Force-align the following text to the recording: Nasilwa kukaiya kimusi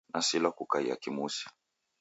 Nasilwa 0.13 0.51
kukaiya 0.51 0.95
kimusi 0.95 1.49